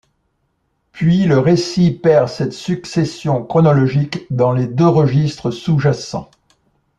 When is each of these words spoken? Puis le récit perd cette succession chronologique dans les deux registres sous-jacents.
Puis 0.93 1.25
le 1.25 1.37
récit 1.37 1.91
perd 1.91 2.27
cette 2.27 2.53
succession 2.53 3.43
chronologique 3.45 4.25
dans 4.31 4.51
les 4.51 4.65
deux 4.65 4.87
registres 4.87 5.51
sous-jacents. 5.51 6.31